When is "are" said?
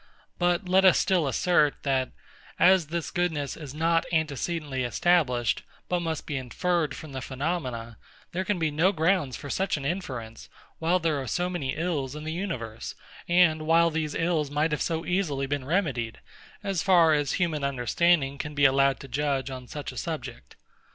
11.21-11.27